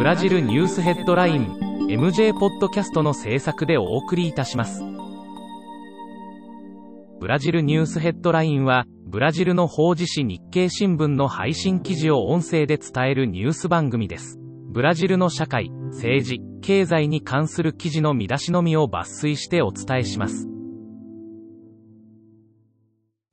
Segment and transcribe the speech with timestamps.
[0.00, 1.58] ブラジルニュースヘッドライン
[1.90, 4.82] MJ ポッドキャストの制作でお送りいたします。
[7.20, 14.38] ブラジルニュースヘッドラインは、ブラジルの法事紙日経新聞の配信記事を音声で伝えるニュース番組です。
[14.70, 20.48] ブラジルの社会、政治、経済に関する記事の見出しのみを抜粋してお伝えします。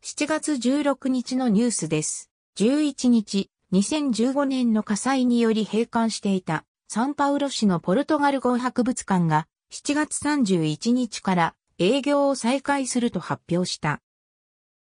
[0.04, 2.30] 7月16日のニュースです。
[2.58, 14.00] 11日、2015年の火災により閉館していたサンパウロ市のポルトガル語博物館が7月31日から営業を再開すると発表した。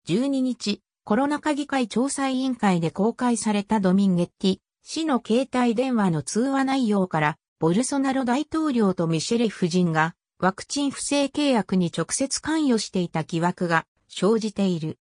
[0.07, 15.01] 12日、コロナ禍議会調査委員会で公開されたドミンゲッティ市の携帯電話の通話内容からボルソナロ大統領とミシェレ夫人がワクチン不正契約に直接関与していた疑惑が生じている。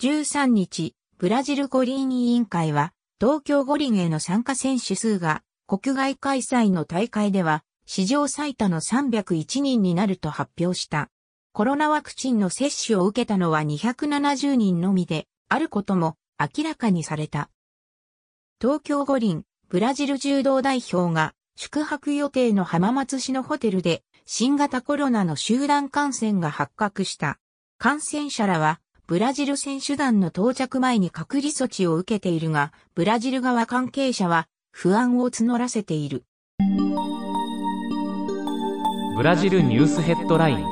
[0.00, 11.10] 13日、ブラジル五輪委員会は、東京五輪への参加選手数が、国外開催の大会では、史上最多の301人になると発表した。
[11.52, 17.48] コロナワクチンの接種を受けたのは270人のみで、あることも明らかにされた。
[18.60, 27.38] 東京五輪、ブラジル柔道代表が宿泊予定の浜松市のホテルで新型コロナの集団感染が発覚した。
[27.78, 36.24] 感染者らはブラジル選手団の到着前に隔離措置を受けているが、ブラジル側関係者は不安を募らせている。
[39.14, 40.64] ブラジルニュースヘッドライン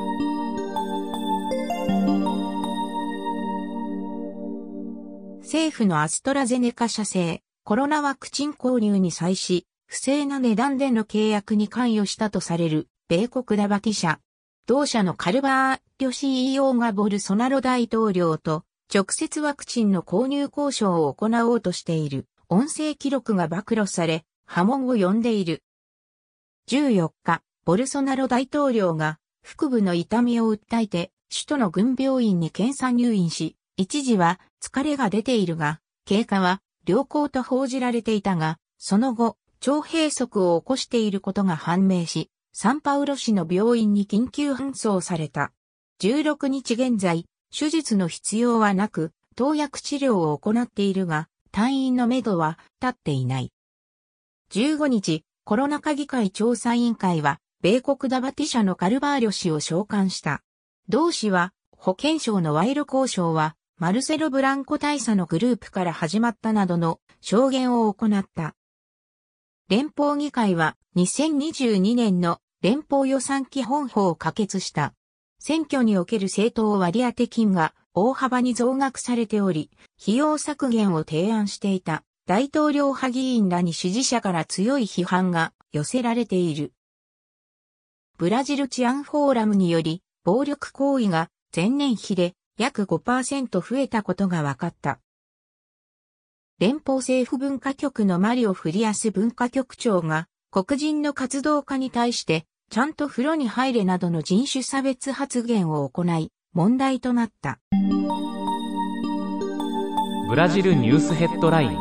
[5.41, 14.19] 政府のアストラゼネカ社製コロナワクチン購入に際し、不正な値段での契約に関与したとされる米国ダバティ社
[14.65, 25.63] 同社のカルバーリョ CEO がボルソナロ大統領と直接ワクチンの購入交渉を行おうとしている音声記録が暴露され波紋を呼んでいる。
[26.69, 45.53] 14日、ボルソナロ大統領が腹部の痛みを訴えて首都の軍病院に検査入院し、一時は疲れが出ているが、経過は良好と報じられていたが、その後、腸閉塞を起こしていることが判明し、サンパウロ市の病院に緊急搬送された。
[46.01, 53.51] 16日現在、手術の必要はなく、投薬治療を行っているが、退院のめどは立っていない。
[54.51, 60.43] 15日、コロナ禍議会調査委員会は、米国ダバティ社のカルバーリョ氏を召喚した。
[60.89, 68.55] 同氏は、保健省の賄賂交渉は、マルセロ・ブランコ大佐のグループから始まったなどの証言を行った。
[69.69, 74.93] 連邦議会は2022年の連邦予算基本法を可決した。
[75.45, 79.69] 選挙における政党割当金が大幅に増額されており、
[80.01, 86.71] 費用削減を提案していた大統領派議員らに支持者から強い批判が寄せられている。
[88.17, 95.01] ブラジル治安フォーラムにより、暴力行為が前年比で約5%増えたことが分かった。
[96.57, 107.59] 連邦政府文化局のマリオ・フリアス文化局長が黒人の活動家に対してちゃんと風呂に入れなどの人種差別発言を行い、問題となった。
[110.29, 111.77] ブラジルニュースヘッドライン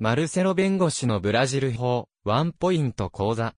[0.00, 3.54] マルセロ弁護士のブラジル法ワンポイント講座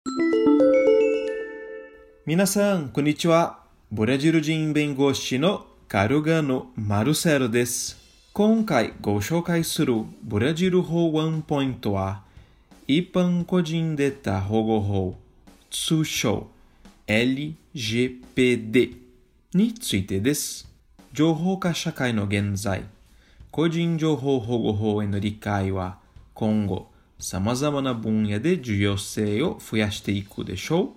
[2.26, 3.60] 皆さん、こんにちは。
[3.90, 8.03] ブラジル人弁護士のカルガノ・マルセロです。
[8.36, 12.24] 今回ご紹介するブラジル法ワンポイントは、
[12.88, 15.16] 一般個人データ保護法、
[15.70, 16.48] 通称
[17.06, 18.96] LGPD
[19.54, 20.68] についてです。
[21.12, 22.82] 情報化社会の現在、
[23.52, 25.98] 個人情報保護法への理解は
[26.34, 26.88] 今後
[27.20, 30.88] 様々な分野で重要性を増やしていくでしょう。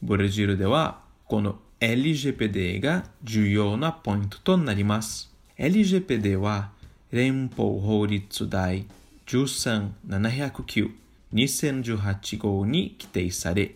[0.00, 5.34] ブラジルではこの LGPD が重要なポイントとなります。
[5.58, 6.70] LGPD は
[7.13, 8.85] 連邦法律第
[9.25, 10.91] 13709
[11.33, 13.75] 2018号に規定され、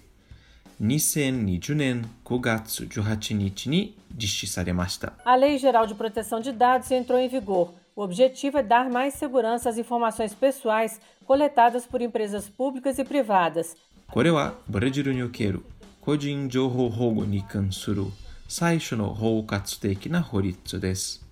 [0.81, 5.13] 2020年9月18日に実施されました。
[5.24, 7.69] A Lei Geral de Proteção de Dados entrou em vigor.
[7.95, 13.75] O objetivo é dar mais segurança às informações pessoais coletadas por empresas públicas e privadas.
[14.12, 15.62] これはブラジルにおける
[16.01, 18.06] 個人情報保護に関する
[18.47, 21.24] 最初の包括的な法律です。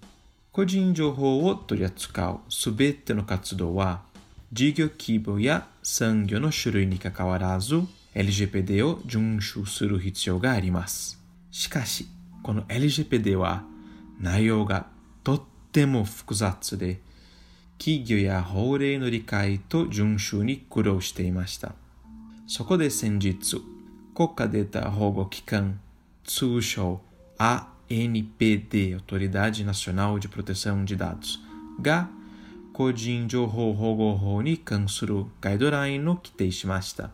[0.56, 4.00] 個人情報を取り扱うすべての活動は、
[4.54, 7.74] 事業規模や産業の種類にかかわらず、
[8.14, 11.20] LGPD を遵守する必要があります。
[11.50, 12.06] しかし、
[12.42, 13.64] この LGPD は
[14.18, 14.86] 内容が
[15.24, 15.42] とっ
[15.72, 17.00] ても複雑で、
[17.76, 21.74] 企業や法令の理解と遵守に苦労していました。
[22.46, 23.60] そこで先日、
[24.14, 25.80] 国家データ保護機関、
[26.24, 27.02] 通称
[27.36, 31.38] a NPD, Autoridade Nacional de Proteção de Dados,
[31.80, 32.08] が
[32.72, 37.10] 個人情報保護法に関するガイドラインを規定しました。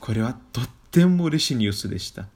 [0.00, 2.26] これはとっても嬉しいニュースでした。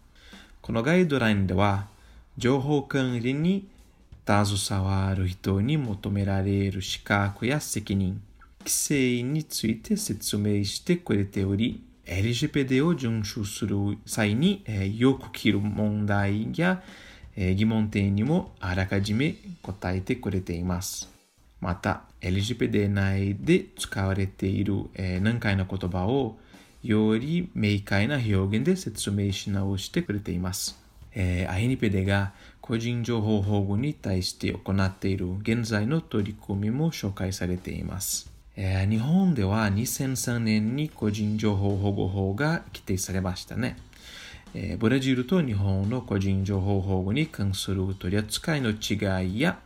[0.60, 1.88] このガイドラインでは、
[2.36, 3.68] 情報管理に
[4.26, 8.22] 携わる人に求められる資格や責任、
[8.60, 16.82] 規制について説明してくれており、LGPD を遵守する際に、えー、よく起きる問題や、
[17.36, 21.08] 疑問点にもあらかじめ答えてくれています。
[21.60, 26.36] また、LGPD 内で使われている、えー、難解な言葉を
[26.82, 30.78] より明快な表現で説明し直してくれています。
[31.14, 38.30] えー、アイニペデが個人情報保護に対して行っている現在の取り組みも紹介されています。
[38.56, 43.76] 日本では2003年に個人情報保護法が規定されましたね。
[44.54, 49.58] えー、ブラジルと日本の個人情報保護に関する取り扱いの違いや、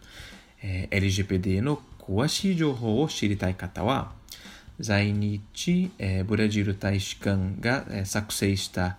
[0.63, 4.13] えー、LGPD の詳しい情報を知りたい方は、
[4.79, 8.99] 在日、えー、ブラジル大使館が、えー、作成した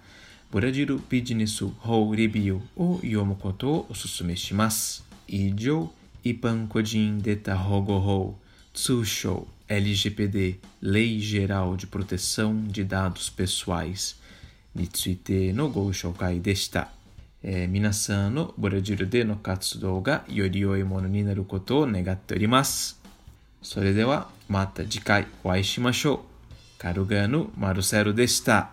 [0.51, 5.05] ブラジルビジネス法レビューを読むことをお勧めします。
[5.27, 5.91] 以上、
[6.23, 8.35] 一般個人データ保護法、
[8.73, 14.15] 通称 LGPD, Lei Geral de Proteção de Dados Pessoais
[14.75, 16.89] についてのご紹介でした。
[17.43, 22.99] えー、皆さんのブラジルでの活動がより良いものになることを願っております。
[23.61, 26.19] それではまた次回お会いしましょう。
[26.77, 28.71] カルガーノ・マルセルでした。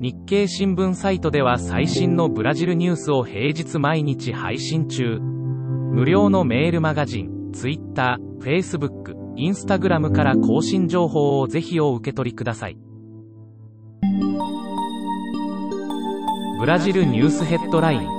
[0.00, 5.37] 日経新聞サイトでは最新のブラジルニュースを平日毎日配信中。
[5.90, 12.78] 無料のメールマガジン、Twitter、Facebook、Instagram から更新情報をぜひお受け取りください。
[16.60, 18.17] ブラジルニュースヘッドライン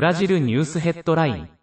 [0.00, 1.59] ブラジルニュースヘッドライン。